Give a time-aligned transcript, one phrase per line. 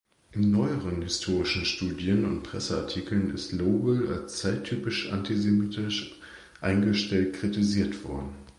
[0.33, 6.19] In neueren historischen Studien und Presseartikeln ist Lowell als zeittypisch antisemitisch
[6.59, 8.33] eingestellt kritisiert worden.